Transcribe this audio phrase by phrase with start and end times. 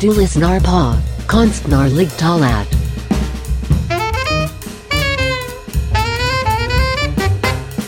[0.00, 0.94] Du lyssnar på
[1.26, 2.68] Konstnärligt talat.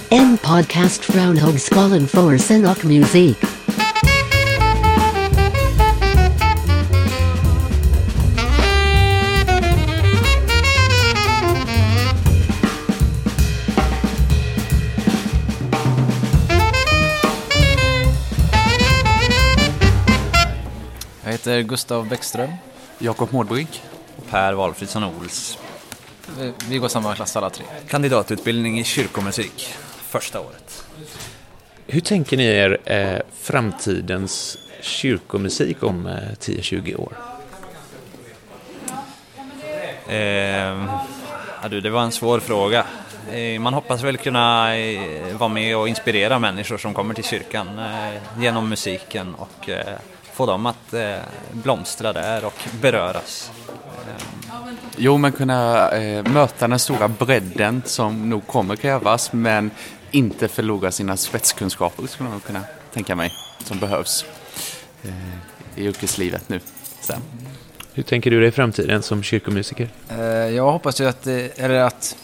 [0.08, 3.51] En podcast från Högskolan för scen och musik.
[21.42, 22.52] Heter Gustav Bäckström.
[22.98, 23.82] Jakob Mårdbrink.
[24.30, 25.58] Per Valfridsson Ols.
[26.38, 27.64] Vi- Vi går samma klass alla tre.
[27.88, 29.74] Kandidatutbildning i kyrkomusik.
[30.08, 30.84] Första året.
[31.86, 37.12] Hur tänker ni er eh, framtidens kyrkomusik om eh, 10-20 år?
[40.08, 40.86] Eh,
[41.62, 42.86] ja, du, det var en svår fråga.
[43.32, 47.78] Eh, man hoppas väl kunna eh, vara med och inspirera människor som kommer till kyrkan
[47.78, 49.96] eh, genom musiken och eh,
[50.32, 51.14] få dem att eh,
[51.52, 53.50] blomstra där och beröras.
[54.96, 59.70] Jo, men kunna eh, möta den stora bredden som nog kommer krävas, men
[60.10, 62.60] inte förlora sina spetskunskaper skulle nog kunna
[62.92, 63.32] tänka mig,
[63.64, 64.24] som behövs
[65.02, 65.10] eh,
[65.76, 66.60] i yrkeslivet nu.
[67.00, 67.20] Sen.
[67.94, 69.88] Hur tänker du dig framtiden som kyrkomusiker?
[70.08, 72.16] Eh, Jag hoppas ju att det, eller att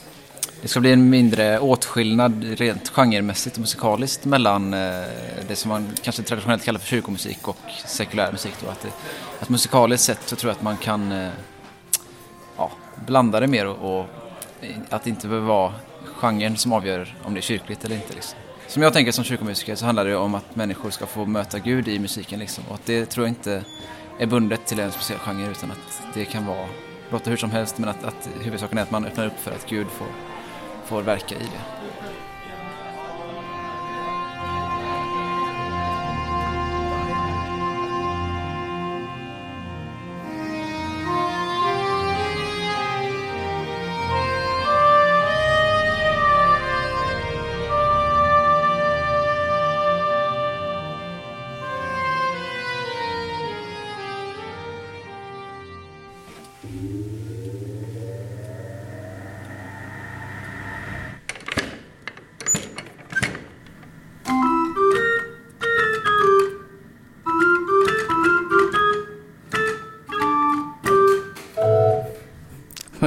[0.63, 5.05] det ska bli en mindre åtskillnad rent genremässigt och musikaliskt mellan eh,
[5.49, 8.55] det som man kanske traditionellt kallar för kyrkomusik och sekulär musik.
[8.65, 8.71] Då.
[8.71, 8.89] Att, det,
[9.41, 11.31] att musikaliskt sett så tror jag att man kan eh,
[12.57, 12.71] ja,
[13.07, 14.07] blanda det mer och, och
[14.89, 15.73] att det inte behöver vara
[16.15, 18.15] genren som avgör om det är kyrkligt eller inte.
[18.15, 18.39] Liksom.
[18.69, 21.89] Som jag tänker som kyrkomusiker så handlar det om att människor ska få möta Gud
[21.89, 22.39] i musiken.
[22.39, 22.65] Liksom.
[22.69, 23.65] Och att det tror jag inte
[24.19, 26.67] är bundet till en speciell genre utan att det kan vara,
[27.11, 29.67] låta hur som helst men att, att huvudsaken är att man öppnar upp för att
[29.69, 30.07] Gud får,
[30.89, 31.65] får verka i det.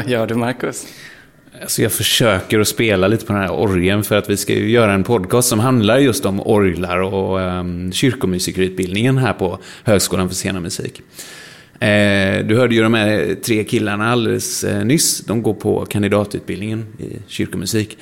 [0.01, 0.87] Vad gör du, Marcus?
[1.61, 4.69] Alltså jag försöker att spela lite på den här orgeln för att vi ska ju
[4.69, 10.35] göra en podcast som handlar just om orglar och um, kyrkomusikerutbildningen här på Högskolan för
[10.35, 11.01] scen och musik.
[11.79, 15.19] Eh, du hörde ju de här tre killarna alldeles eh, nyss.
[15.19, 17.97] De går på kandidatutbildningen i kyrkomusik.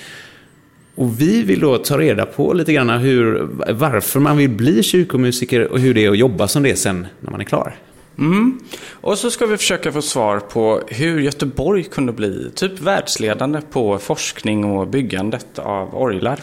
[0.95, 5.71] Och vi vill då ta reda på lite grann hur, varför man vill bli kyrkomusiker
[5.71, 7.75] och hur det är att jobba som det sen när man är klar.
[8.19, 8.59] Mm.
[8.91, 13.99] Och så ska vi försöka få svar på hur Göteborg kunde bli typ världsledande på
[13.99, 16.39] forskning och byggandet av orglar.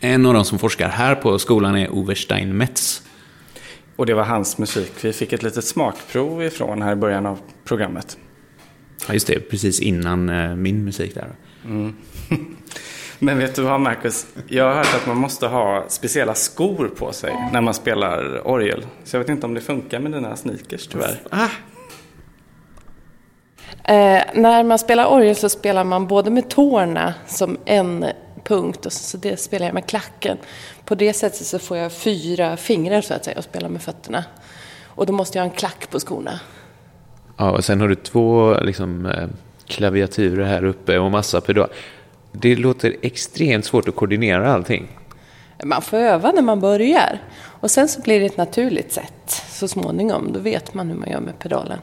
[0.00, 3.02] En av de som forskar här på skolan är Ove Steinmetz.
[3.96, 7.38] Och det var hans musik vi fick ett litet smakprov ifrån här i början av
[7.64, 8.18] programmet.
[9.06, 11.34] Ja, just det, precis innan eh, min musik där.
[13.18, 14.26] Men vet du vad Marcus?
[14.48, 18.86] Jag har hört att man måste ha speciella skor på sig när man spelar orgel.
[19.04, 21.20] Så jag vet inte om det funkar med dina sneakers tyvärr.
[23.84, 28.04] Eh, när man spelar orgel så spelar man både med tårna som en
[28.44, 30.38] punkt och så det spelar jag med klacken.
[30.84, 34.24] På det sättet så får jag fyra fingrar så att säga och spela med fötterna.
[34.86, 36.40] Och då måste jag ha en klack på skorna.
[37.36, 39.28] Ja, och sen har du två liksom, eh,
[39.66, 41.70] klaviaturer här uppe och massa pedaler.
[42.40, 44.88] Det låter extremt svårt att koordinera allting.
[45.64, 47.22] Man får öva när man börjar.
[47.40, 50.32] Och sen så blir det ett naturligt sätt så småningom.
[50.32, 51.78] Då vet man hur man gör med pedalen.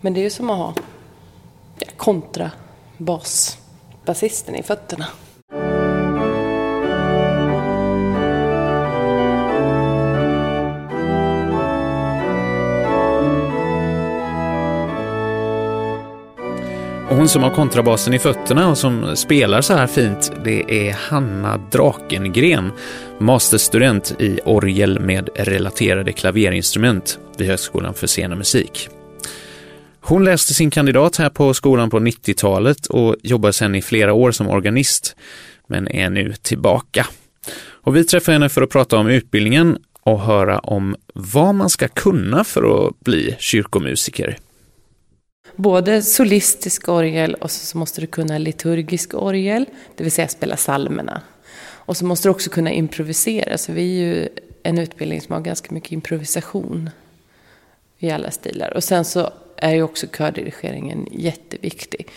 [0.00, 0.74] Men det är ju som att ha
[1.78, 5.06] ja, kontrabasbasisten i fötterna.
[17.18, 21.60] Hon som har kontrabasen i fötterna och som spelar så här fint, det är Hanna
[21.70, 22.72] Drakengren,
[23.18, 28.88] masterstudent i orgel med relaterade klaverinstrument vid Högskolan för scen och musik.
[30.00, 34.32] Hon läste sin kandidat här på skolan på 90-talet och jobbar sedan i flera år
[34.32, 35.16] som organist,
[35.66, 37.06] men är nu tillbaka.
[37.68, 41.88] Och vi träffar henne för att prata om utbildningen och höra om vad man ska
[41.88, 44.38] kunna för att bli kyrkomusiker.
[45.60, 49.66] Både solistisk orgel och så måste du kunna liturgisk orgel,
[49.96, 51.22] det vill säga spela psalmerna.
[51.60, 54.28] Och så måste du också kunna improvisera, så vi är ju
[54.62, 56.90] en utbildning som har ganska mycket improvisation.
[57.98, 58.76] i alla stilar.
[58.76, 62.08] Och sen så är ju också kördirigeringen jätteviktig.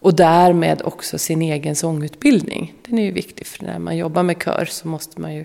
[0.00, 2.74] Och därmed också sin egen sångutbildning.
[2.86, 5.44] Den är ju viktig för när man jobbar med kör så måste man ju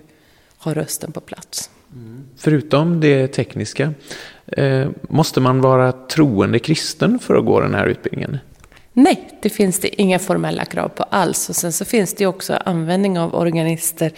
[0.58, 1.70] ha rösten på plats.
[2.36, 3.94] Förutom det tekniska,
[4.46, 8.38] eh, måste man vara troende kristen för att gå den här utbildningen?
[8.92, 11.48] Nej, det finns det inga formella krav på alls.
[11.48, 14.12] Och sen så finns det också användning av organister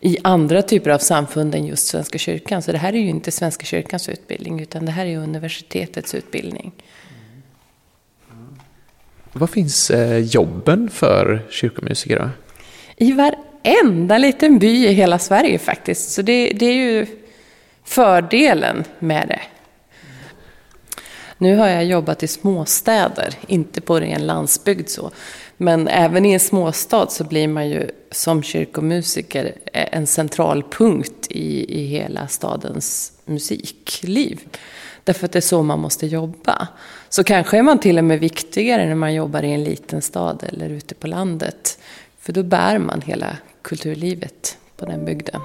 [0.00, 2.62] i andra typer av samfund än just Svenska kyrkan.
[2.62, 6.72] Så det här är ju inte Svenska kyrkans utbildning, utan det här är universitetets utbildning.
[9.32, 12.30] Vad finns eh, jobben för kyrkomusiker då?
[12.96, 13.12] I
[13.62, 16.12] enda liten by i hela Sverige faktiskt.
[16.12, 17.06] Så det, det är ju
[17.84, 19.40] fördelen med det.
[21.38, 25.10] Nu har jag jobbat i småstäder, inte på ren landsbygd så.
[25.56, 31.80] Men även i en småstad så blir man ju som kyrkomusiker en central punkt i,
[31.80, 34.40] i hela stadens musikliv.
[35.04, 36.68] Därför att det är så man måste jobba.
[37.08, 40.44] Så kanske är man till och med viktigare när man jobbar i en liten stad
[40.48, 41.78] eller ute på landet.
[42.20, 45.40] För då bär man hela kulturlivet på den bygden.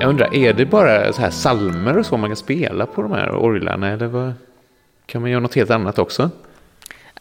[0.00, 3.12] Jag undrar, är det bara så här salmer och så man kan spela på de
[3.12, 3.88] här orglarna?
[3.88, 4.32] Eller vad?
[5.06, 6.30] kan man göra något helt annat också?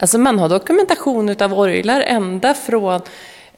[0.02, 3.02] Alltså man har dokumentation av orglar ända från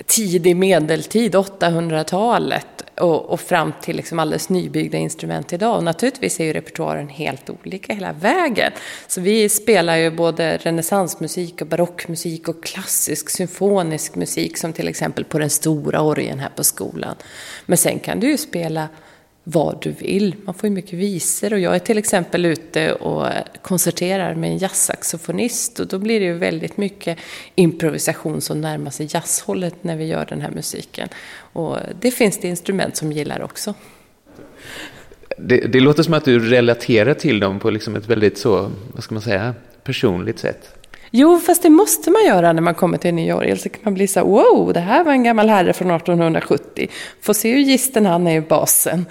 [0.05, 2.67] tidig medeltid, 800-talet
[2.97, 5.77] och, och, fram till liksom alldeles nybyggda instrument idag.
[5.77, 8.71] Och naturligtvis är ju repertoaren helt olika hela vägen.
[9.07, 15.23] Så vi spelar ju både renässansmusik och barockmusik och klassisk symfonisk musik som till exempel
[15.23, 17.15] på den stora orgeln här på skolan.
[17.65, 18.87] Men sen kan du ju spela
[19.43, 20.35] vad du vill.
[20.45, 23.27] Man får ju mycket visor och jag är till exempel ute och
[23.61, 27.17] konserterar med en jazzsaxofonist och då blir det ju väldigt mycket
[27.55, 31.09] improvisation som närmar sig jazzhållet när vi gör den här musiken.
[31.35, 33.73] Och det finns det instrument som gillar också.
[35.37, 39.03] Det, det låter som att du relaterar till dem på liksom ett väldigt så, vad
[39.03, 40.82] ska man säga, personligt sätt.
[41.15, 43.59] Jo, fast det måste man göra när man kommer till New York.
[43.59, 46.87] Så kan man bli så här, wow, det här var en gammal herre från 1870.
[47.21, 49.05] Får se hur gisten han är i basen.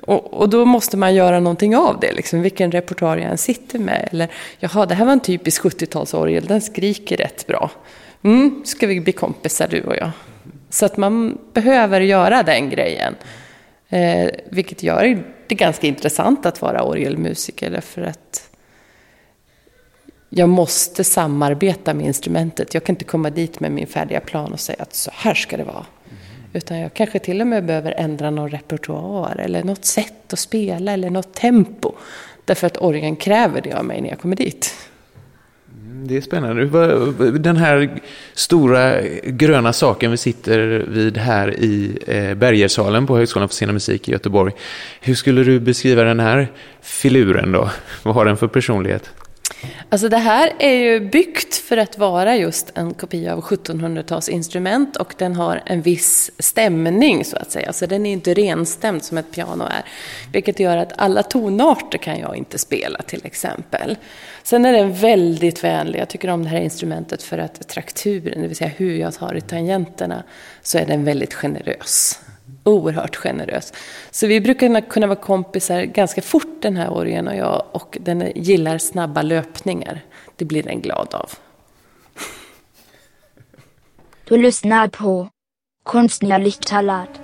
[0.00, 3.78] Och, och, då måste man göra någonting av det, liksom, vilken repertoar jag än sitter
[3.78, 4.08] med.
[4.12, 4.28] Eller,
[4.58, 7.70] jaha, det här var en typisk 70-talsorgel, den skriker rätt bra.
[8.24, 10.10] Mm, ska vi bli kompisar du och jag?
[10.70, 13.14] Så att man behöver göra den grejen.
[13.88, 18.45] Eh, vilket gör det ganska intressant att vara orgelmusiker, för att
[20.28, 22.74] jag måste samarbeta med instrumentet.
[22.74, 25.56] Jag kan inte komma dit med min färdiga plan och säga att så här ska
[25.56, 25.86] det vara.
[26.04, 26.16] Mm.
[26.52, 30.92] Utan jag kanske till och med behöver ändra någon repertoar eller något sätt att spela
[30.92, 31.92] eller något tempo.
[32.44, 34.74] Därför att orgeln kräver det av mig när jag kommer dit.
[35.86, 36.64] Mm, det är spännande.
[37.38, 38.00] Den här
[38.34, 40.58] stora gröna saken vi sitter
[40.88, 44.52] vid här i eh, Bergersalen på Högskolan för scen och musik i Göteborg.
[45.00, 47.70] Hur skulle du beskriva den här filuren då?
[48.02, 49.10] Vad har den för personlighet?
[49.88, 55.14] Alltså det här är ju byggt för att vara just en kopia av 1700-talsinstrument och
[55.18, 57.72] den har en viss stämning så att säga.
[57.72, 59.84] Så den är inte renstämd som ett piano är.
[60.32, 63.96] Vilket gör att alla tonarter kan jag inte spela till exempel.
[64.42, 65.98] Sen är den väldigt vänlig.
[65.98, 69.34] Jag tycker om det här instrumentet för att trakturen, det vill säga hur jag tar
[69.34, 70.22] i tangenterna,
[70.62, 72.20] så är den väldigt generös
[72.66, 73.72] oerhört generös.
[74.10, 78.32] Så vi brukar kunna vara kompisar ganska fort den här orgeln och jag och den
[78.34, 80.00] gillar snabba löpningar.
[80.36, 81.30] Det blir den glad av.
[84.28, 85.28] Du lyssnar på
[85.82, 87.20] Konstnärligt talat.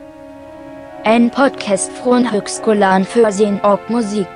[1.04, 4.26] En podcast från Högskolan för scen och musik.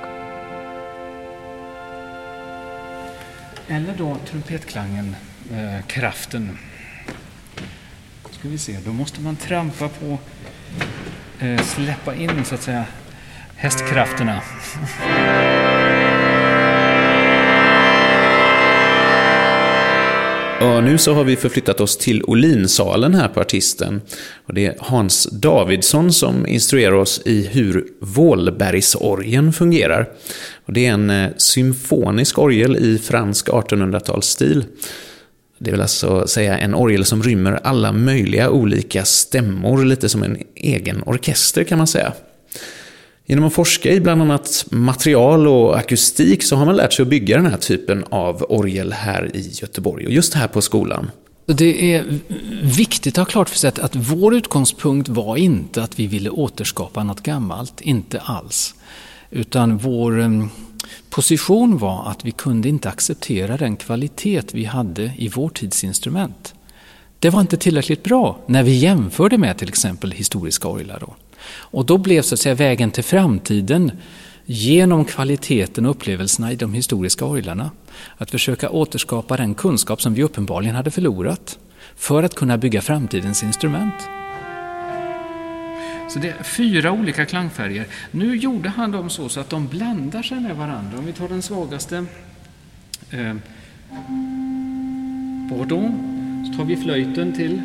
[3.67, 5.15] Eller då trumpetklangen,
[5.51, 6.57] eh, kraften.
[8.31, 10.17] Ska vi se, då måste man trampa på
[11.39, 12.85] eh, släppa in så att säga
[13.55, 14.41] hästkrafterna.
[20.61, 24.01] Och nu så har vi förflyttat oss till Olinsalen här på Artisten.
[24.45, 30.09] Och det är Hans Davidsson som instruerar oss i hur Vålbergsorgeln fungerar.
[30.65, 34.65] Och det är en eh, symfonisk orgel i fransk 1800-talsstil.
[35.57, 40.37] Det vill alltså säga en orgel som rymmer alla möjliga olika stämmor, lite som en
[40.55, 42.13] egen orkester kan man säga.
[43.25, 47.09] Genom att forska i bland annat material och akustik så har man lärt sig att
[47.09, 51.11] bygga den här typen av orgel här i Göteborg och just här på skolan.
[51.45, 52.19] Det är
[52.63, 57.03] viktigt att ha klart för sig att, vår utgångspunkt var inte att vi ville återskapa
[57.03, 58.75] något gammalt, inte alls.
[59.29, 60.49] Utan vår ehm,
[61.09, 66.53] position var att vi kunde inte acceptera den kvalitet vi hade i vår tids instrument.
[67.19, 70.99] Det var inte tillräckligt bra när vi jämförde med till exempel historiska orglar.
[70.99, 71.15] Då.
[71.49, 73.91] Och då blev så att säga vägen till framtiden
[74.45, 77.71] genom kvaliteten och upplevelserna i de historiska orglarna
[78.17, 81.59] att försöka återskapa den kunskap som vi uppenbarligen hade förlorat
[81.95, 83.93] för att kunna bygga framtidens instrument.
[86.09, 87.85] Så det är fyra olika klangfärger.
[88.11, 90.97] Nu gjorde han dem så, så att de blandar sig med varandra.
[90.99, 92.05] Om vi tar den svagaste
[93.11, 93.35] eh,
[95.49, 95.93] Bordeaux,
[96.47, 97.61] så tar vi flöjten till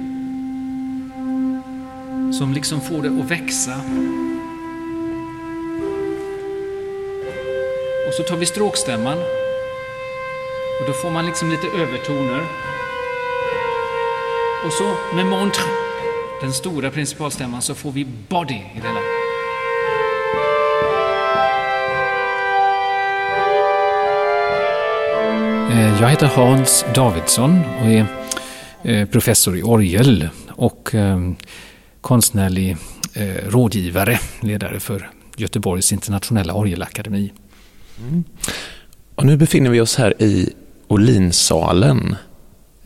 [2.32, 3.76] som liksom får det att växa.
[8.08, 9.18] Och så tar vi stråkstämman
[10.80, 12.42] och då får man liksom lite övertoner.
[14.66, 15.62] Och så med montre,
[16.42, 19.00] den stora principalstämman, så får vi body i det hela.
[25.70, 28.06] Eh, jag heter Hans Davidsson och är
[28.82, 31.32] eh, professor i orgel och eh,
[32.00, 32.76] konstnärlig
[33.46, 37.32] rådgivare, ledare för Göteborgs internationella orgelakademi.
[38.00, 38.24] Mm.
[39.14, 40.52] Och nu befinner vi oss här i
[40.88, 42.16] Olinsalen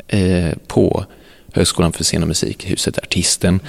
[0.08, 1.04] eh, på
[1.56, 3.60] Högskolan för scen och musik, huset Artisten.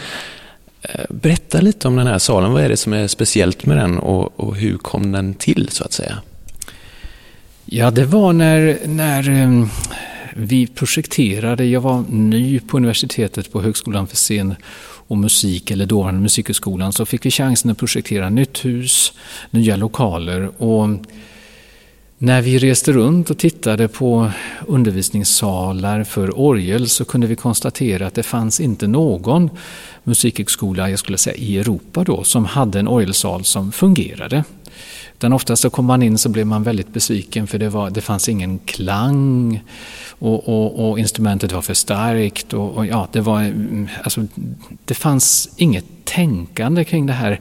[0.82, 2.52] Eh, berätta lite om den här salen.
[2.52, 5.84] Vad är det som är speciellt med den och, och hur kom den till så
[5.84, 6.18] att säga?
[7.66, 9.70] Ja, det var när, när ehm,
[10.36, 11.66] vi projekterade.
[11.66, 14.56] Jag var ny på universitetet på Högskolan för scen
[15.08, 19.14] och musik, eller dåvarande Musikhögskolan, så fick vi chansen att projektera nytt hus,
[19.50, 20.62] nya lokaler.
[20.64, 20.90] Och
[22.18, 24.32] när vi reste runt och tittade på
[24.68, 29.50] undervisningssalar för orgel så kunde vi konstatera att det fanns inte någon
[30.04, 34.44] musikhögskola, jag skulle säga i Europa då, som hade en orgelsal som fungerade.
[35.18, 38.02] Utan oftast så kom man in så blev man väldigt besviken för det, var, det
[38.02, 39.64] fanns ingen klang
[40.10, 42.54] och, och, och instrumentet var för starkt.
[42.54, 44.28] Och, och, ja, det, var, mm, alltså,
[44.86, 47.40] det fanns inget tänkande kring det här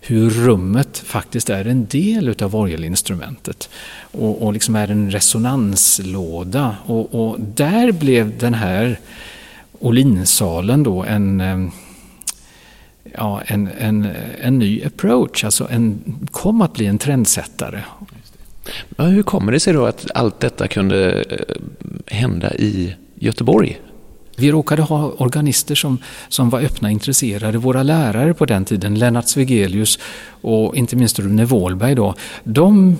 [0.00, 3.68] hur rummet faktiskt är en del utav orgelinstrumentet
[4.00, 6.76] och, och liksom är en resonanslåda.
[6.86, 9.00] Och, och där blev den här
[9.78, 11.42] Olinsalen då en
[13.14, 14.08] ja, en, en,
[14.40, 15.98] en ny approach, alltså en,
[16.30, 17.82] kom att bli en trendsättare.
[18.90, 21.56] Men hur kommer det sig då att allt detta kunde eh,
[22.06, 23.80] hända i Göteborg?
[24.36, 27.58] Vi råkade ha organister som, som var öppna och intresserade.
[27.58, 29.98] Våra lärare på den tiden, Lennart Svegelius
[30.40, 32.14] och inte minst Rune Wåhlberg, då,
[32.44, 32.96] de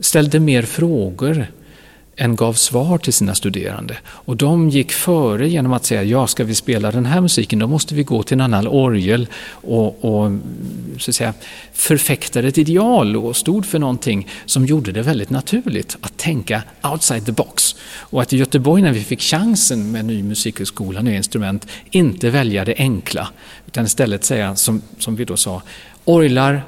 [0.00, 1.46] ställde mer frågor
[2.16, 3.96] än gav svar till sina studerande.
[4.06, 7.66] Och de gick före genom att säga, ja ska vi spela den här musiken då
[7.66, 10.32] måste vi gå till en annan orgel och, och
[10.98, 11.34] så att säga,
[11.72, 17.26] förfäktade ett ideal och stod för någonting som gjorde det väldigt naturligt att tänka outside
[17.26, 17.76] the box.
[17.96, 22.64] Och att i Göteborg när vi fick chansen med ny musikhögskola, nya instrument, inte välja
[22.64, 23.28] det enkla
[23.66, 25.62] utan istället säga som, som vi då sa,
[26.04, 26.62] orglar,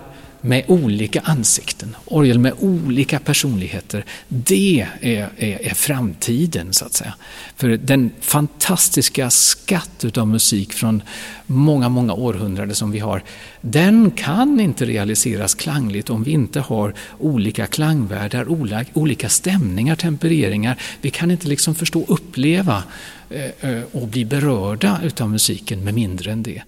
[0.44, 4.04] med olika ansikten, orgel med olika personligheter.
[4.28, 7.14] Det är, är, är, framtiden så att säga.
[7.56, 11.02] För den fantastiska skatt utav musik från
[11.46, 13.22] många, många århundraden som vi har,
[13.60, 18.46] den kan inte realiseras klangligt om vi inte har olika klangvärldar,
[18.94, 20.78] olika stämningar, tempereringar.
[21.00, 22.82] Vi kan inte liksom förstå, uppleva
[23.30, 26.62] eh, eh, och bli berörda utav musiken med mindre än det.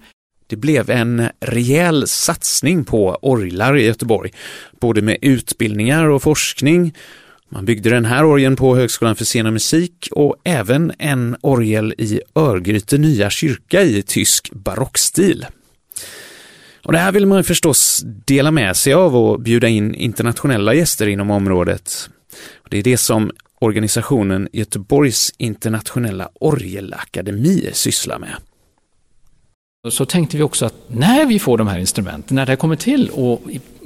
[0.46, 4.30] Det blev en rejäl satsning på orglar i Göteborg,
[4.80, 6.94] både med utbildningar och forskning.
[7.48, 11.94] Man byggde den här orgeln på Högskolan för scen och musik och även en orgel
[11.98, 15.46] i Örgryte nya kyrka i tysk barockstil.
[16.82, 21.06] Och det här vill man förstås dela med sig av och bjuda in internationella gäster
[21.06, 22.10] inom området.
[22.70, 28.36] Det är det som organisationen Göteborgs internationella orgelakademi sysslar med.
[29.90, 33.10] Så tänkte vi också att när vi får de här instrumenten, när det kommer till
[33.10, 33.42] och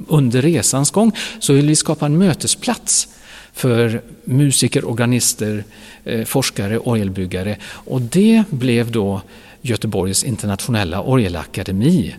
[0.07, 3.07] under resans gång, så vill vi skapa en mötesplats
[3.53, 5.63] för musiker, organister,
[6.03, 7.57] eh, forskare, orgelbyggare.
[7.63, 9.21] Och det blev då
[9.61, 12.15] Göteborgs internationella orgelakademi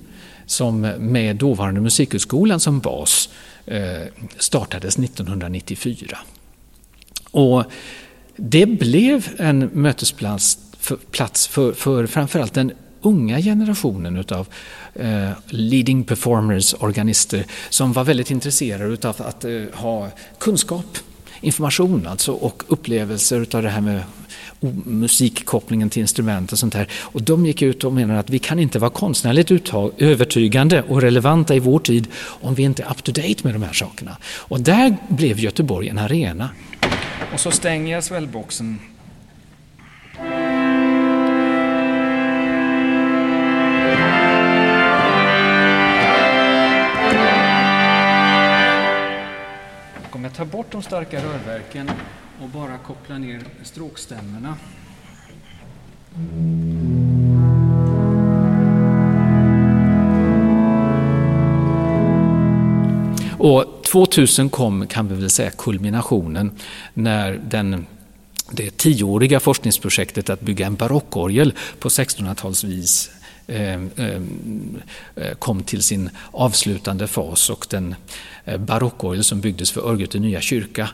[0.46, 3.28] som med dåvarande Musikhögskolan som bas
[3.66, 3.80] eh,
[4.38, 6.18] startades 1994.
[7.30, 7.64] Och
[8.36, 12.72] det blev en mötesplats för, plats för, för framförallt den
[13.02, 14.48] unga generationen utav
[14.94, 20.98] eh, leading performers, organister, som var väldigt intresserade utav att eh, ha kunskap
[21.40, 24.02] information alltså och upplevelser utav det här med
[24.84, 26.88] musikkopplingen till instrument och sånt här.
[27.00, 31.02] Och de gick ut och menade att vi kan inte vara konstnärligt uttag, övertygande och
[31.02, 34.16] relevanta i vår tid om vi inte är up to date med de här sakerna.
[34.24, 36.48] Och där blev Göteborg en arena.
[37.32, 38.78] Och så stänger jag svällboxen
[50.42, 51.90] Ta bort de starka rörverken
[52.42, 54.56] och bara koppla ner stråkstämmorna.
[63.38, 66.50] Och 2000 kom, kan vi väl säga, kulminationen
[66.94, 67.86] när den
[68.50, 73.10] det tioåriga forskningsprojektet att bygga en barockorgel på 1600-talsvis
[73.46, 74.22] eh, eh,
[75.16, 77.94] eh, kom till sin avslutande fas och den
[78.44, 80.88] Eh, barockorgel som byggdes för Örgryte nya kyrka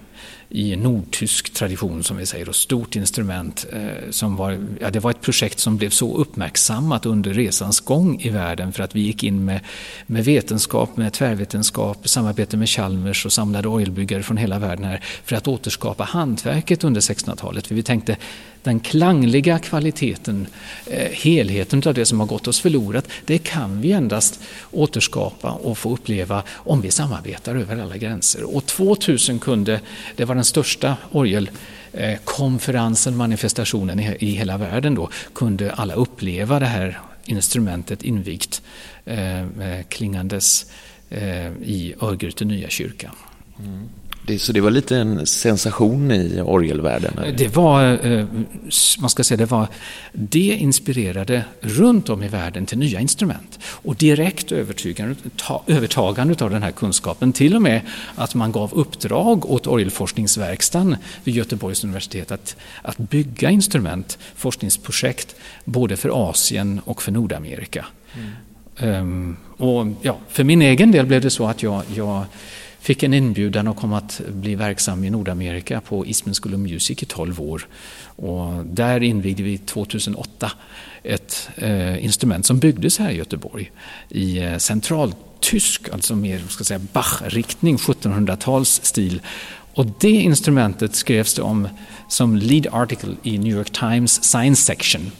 [0.50, 3.66] i nordtysk tradition som vi säger och stort instrument.
[3.72, 8.20] Eh, som var, ja, det var ett projekt som blev så uppmärksammat under resans gång
[8.20, 9.60] i världen för att vi gick in med,
[10.06, 15.36] med vetenskap, med tvärvetenskap, samarbete med Chalmers och samlade orgelbyggare från hela världen här för
[15.36, 17.66] att återskapa hantverket under 1600-talet.
[17.66, 18.16] För vi tänkte
[18.62, 20.46] den klangliga kvaliteten,
[20.86, 24.40] eh, helheten av det som har gått oss förlorat, det kan vi endast
[24.70, 28.56] återskapa och få uppleva om vi samarbetar över alla gränser.
[28.56, 29.80] Och 2000 kunde,
[30.16, 36.98] det var den största orgelkonferensen, manifestationen i hela världen då, kunde alla uppleva det här
[37.24, 38.62] instrumentet invigt
[39.04, 39.46] eh,
[39.88, 40.66] klingandes
[41.10, 43.10] eh, i Örgryte nya kyrka.
[43.58, 43.88] Mm.
[44.28, 47.36] Det, så det var lite en sensation i orgelvärlden?
[47.36, 48.26] Det var, eh,
[48.98, 49.68] man ska säga, det var,
[50.12, 54.52] det inspirerade runt om i världen till nya instrument och direkt
[55.66, 57.32] övertagande av den här kunskapen.
[57.32, 57.80] Till och med
[58.14, 65.96] att man gav uppdrag åt orgelforskningsverkstan vid Göteborgs universitet att, att bygga instrument, forskningsprojekt, både
[65.96, 67.86] för Asien och för Nordamerika.
[68.14, 68.30] Mm.
[68.80, 72.24] Um, och ja, för min egen del blev det så att jag, jag
[72.88, 77.02] fick en inbjudan och kom att bli verksam i Nordamerika på Eastman School of Music
[77.02, 77.66] i 12 år.
[78.04, 80.52] Och där invigde vi 2008
[81.02, 83.70] ett eh, instrument som byggdes här i Göteborg
[84.08, 89.20] i eh, centraltysk, alltså mer ska säga, Bach-riktning, 1700-talsstil.
[89.74, 91.68] Och det instrumentet skrevs det om
[92.08, 95.10] som lead article i New York Times Science Section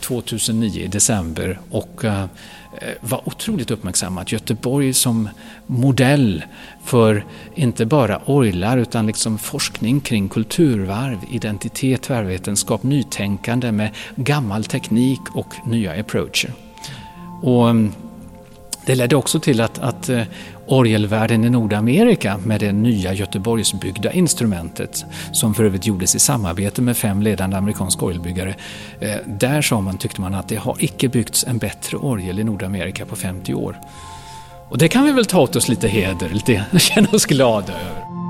[0.00, 1.60] 2009 i december.
[1.70, 2.28] Och, eh, eh,
[3.00, 4.32] var otroligt uppmärksammat.
[4.32, 5.28] Göteborg som
[5.66, 6.44] modell
[6.84, 15.20] för inte bara orglar utan liksom forskning kring kulturvarv, identitet, tvärvetenskap, nytänkande med gammal teknik
[15.34, 16.52] och nya approacher.
[17.42, 17.92] Och mm,
[18.86, 20.22] det ledde också till att, att eh,
[20.66, 26.96] orgelvärlden i Nordamerika med det nya Göteborgsbyggda instrumentet, som för övrigt gjordes i samarbete med
[26.96, 28.54] fem ledande amerikanska orgelbyggare.
[29.00, 32.44] Eh, där sa man, tyckte man att det har icke byggts en bättre orgel i
[32.44, 33.80] Nordamerika på 50 år.
[34.68, 38.25] Och det kan vi väl ta åt oss lite heder, lite, känna oss glada över.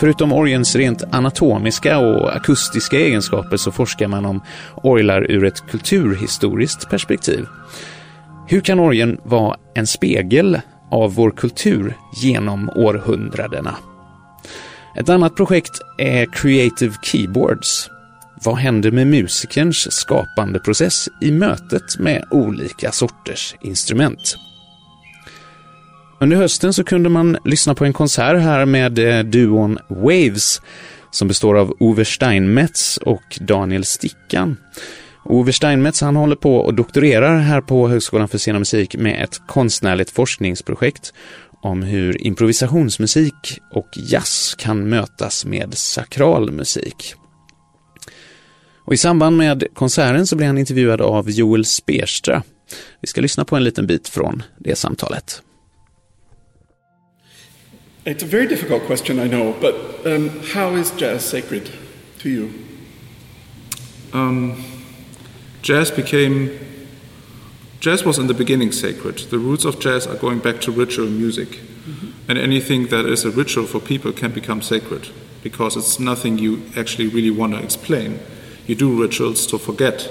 [0.00, 4.42] Förutom orgelns rent anatomiska och akustiska egenskaper så forskar man om
[4.82, 7.46] orglar ur ett kulturhistoriskt perspektiv.
[8.46, 13.76] Hur kan orgeln vara en spegel av vår kultur genom århundradena?
[14.96, 17.90] Ett annat projekt är Creative Keyboards.
[18.44, 24.36] Vad händer med musikerns skapande process i mötet med olika sorters instrument?
[26.20, 30.60] Under hösten så kunde man lyssna på en konsert här med eh, duon Waves
[31.10, 34.56] som består av Ove Steinmetz och Daniel Stickan.
[35.24, 39.24] Ove Steinmetz han håller på och doktorerar här på Högskolan för scen och musik med
[39.24, 41.12] ett konstnärligt forskningsprojekt
[41.62, 47.14] om hur improvisationsmusik och jazz kan mötas med sakral musik.
[48.84, 52.42] Och I samband med konserten så blir han intervjuad av Joel Sperstra.
[53.00, 55.42] Vi ska lyssna på en liten bit från det samtalet.
[58.08, 59.74] It's a very difficult question, I know, but
[60.06, 61.70] um, how is jazz sacred
[62.20, 62.54] to you?
[64.14, 64.64] Um,
[65.60, 66.58] jazz became
[67.80, 69.18] jazz was in the beginning sacred.
[69.28, 72.30] The roots of jazz are going back to ritual music, mm-hmm.
[72.30, 75.10] and anything that is a ritual for people can become sacred
[75.42, 78.20] because it's nothing you actually really want to explain.
[78.66, 80.10] You do rituals to forget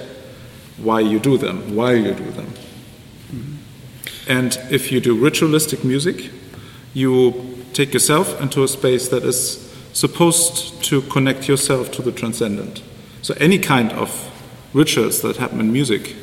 [0.78, 2.54] why you do them, why you do them.
[3.32, 4.32] Mm-hmm.
[4.32, 6.30] And if you do ritualistic music,
[6.94, 7.47] you
[7.78, 12.82] take yourself into a space that is supposed to connect yourself to the transcendent.
[13.22, 14.10] So any kind of
[14.74, 16.16] rituals that happen in music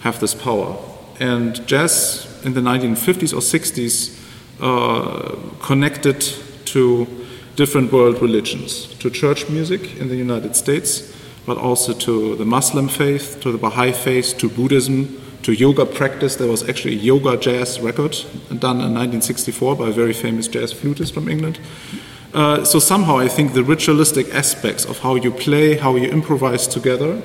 [0.00, 0.76] have this power.
[1.20, 4.18] And jazz in the 1950s or 60s
[4.60, 6.20] uh, connected
[6.72, 7.06] to
[7.54, 11.14] different world religions, to church music in the United States,
[11.46, 16.36] but also to the Muslim faith, to the Baha'i faith, to Buddhism, to yoga practice.
[16.36, 18.12] There was actually a yoga jazz record
[18.48, 21.58] done in 1964 by a very famous jazz flutist from England.
[22.34, 26.66] Uh, so somehow I think the ritualistic aspects of how you play, how you improvise
[26.66, 27.22] together,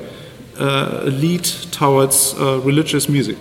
[0.57, 3.37] uh, lead towards uh, religious music.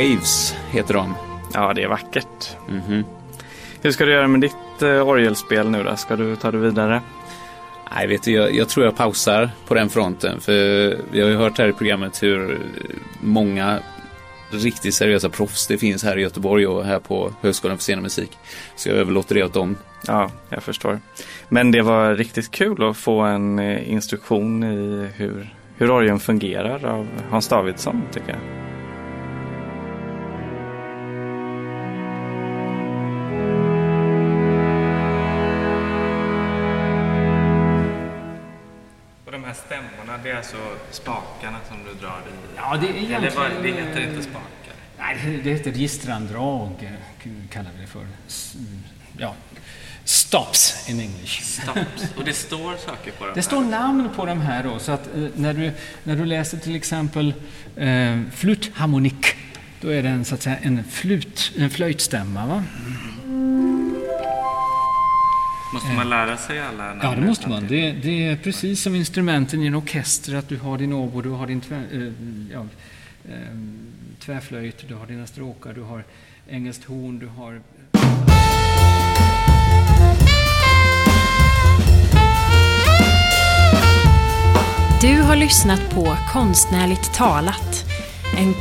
[0.00, 1.14] Waves heter de.
[1.54, 2.56] Ja, det är vackert.
[2.68, 3.04] Mm -hmm.
[3.82, 5.96] Hur ska du göra med ditt eh, orgelspel nu då?
[5.96, 7.02] Ska du ta det vidare?
[7.94, 10.40] Nej, vet du, jag, jag, tror jag pausar på den fronten.
[10.40, 10.52] För
[11.12, 12.58] vi har ju hört här i programmet hur
[13.20, 13.78] många
[14.50, 18.02] riktigt seriösa proffs det finns här i Göteborg och här på Högskolan för scen och
[18.02, 18.38] musik.
[18.76, 19.76] Så jag överlåter det åt dem.
[20.06, 21.00] Ja, jag förstår.
[21.48, 26.84] Men det var riktigt kul att få en eh, instruktion i hur, hur orgeln fungerar
[26.84, 28.59] av Hans Davidsson, tycker jag.
[40.40, 42.32] Alltså spakarna som du drar i?
[42.56, 43.24] Ja, det är egentligen...
[43.24, 44.74] Eller vad, det heter inte spakar?
[44.98, 46.98] Nej, det heter registerandrag,
[47.50, 48.06] kallar vi det för.
[49.18, 49.34] Ja,
[50.04, 51.42] stops in English.
[51.42, 52.14] Stops.
[52.16, 53.34] Och det står saker på dem?
[53.34, 55.72] Det står namn på de här då, så att eh, när du,
[56.04, 57.34] när du läser till exempel
[57.76, 59.26] eh, flutharmonik,
[59.80, 62.46] då är det en, så att säga, en, flut, en flöjtstämma.
[62.46, 62.64] Va?
[65.72, 67.00] Måste man lära sig alla namn?
[67.02, 67.66] Ja, det måste man.
[67.68, 71.28] Det, det, är precis som instrumenten i en orkester, att du har din oboe, du
[71.28, 72.12] har din tvär, äh,
[72.52, 72.66] ja,
[73.28, 73.38] äh,
[74.18, 76.04] tvärflöjt, du har dina stråkar, du har
[76.48, 77.60] engelskt horn, du har...
[85.00, 87.84] Du har lyssnat på Konstnärligt talat.
[88.38, 88.54] En...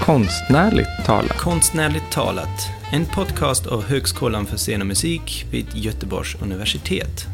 [0.00, 1.38] Konstnärligt talat?
[1.38, 7.26] Konstnärligt talat en podcast av Högskolan för scen och musik vid Göteborgs universitet.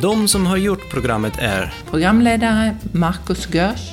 [0.00, 3.90] De som har gjort programmet är programledare Marcus Görs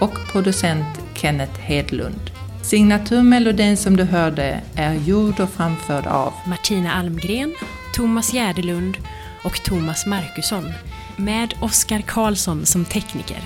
[0.00, 2.30] och producent Kenneth Hedlund.
[2.62, 7.54] Signaturmelodin som du hörde är gjord och framförd av Martina Almgren,
[7.94, 8.96] Thomas Gärdelund
[9.44, 10.72] och Thomas Markusson
[11.16, 13.42] med Oskar Karlsson som tekniker.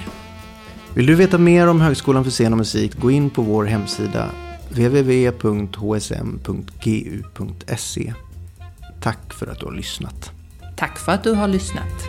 [0.95, 4.31] Vill du veta mer om Högskolan för scen och musik, gå in på vår hemsida
[4.71, 5.75] www.hsm.gu.se.
[9.01, 10.31] Tack för att du har lyssnat.
[10.77, 12.09] Tack för att du har lyssnat.